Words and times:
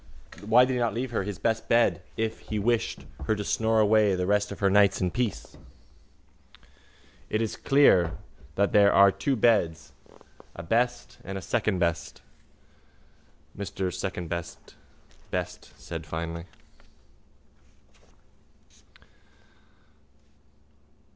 Why 0.43 0.65
did 0.65 0.73
he 0.73 0.79
not 0.79 0.95
leave 0.95 1.11
her 1.11 1.21
his 1.21 1.37
best 1.37 1.69
bed 1.69 2.01
if 2.17 2.39
he 2.39 2.57
wished 2.57 3.05
her 3.27 3.35
to 3.35 3.43
snore 3.43 3.79
away 3.79 4.15
the 4.15 4.25
rest 4.25 4.51
of 4.51 4.57
her 4.57 4.67
nights 4.67 4.99
in 4.99 5.11
peace? 5.11 5.57
—It 7.29 7.39
is 7.39 7.55
clear 7.55 8.17
that 8.55 8.71
there 8.71 8.91
were 8.95 9.11
two 9.11 9.35
beds, 9.35 9.91
a 10.55 10.63
best 10.63 11.19
and 11.23 11.37
a 11.37 11.41
secondbest, 11.43 12.23
Mr 13.55 13.93
Secondbest 13.93 14.73
Best 15.29 15.71
said 15.79 16.07
finely. 16.07 16.45